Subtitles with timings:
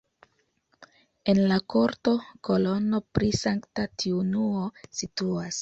[1.33, 2.15] En la korto
[2.49, 4.69] kolono pri Sankta Triunuo
[5.03, 5.49] situas.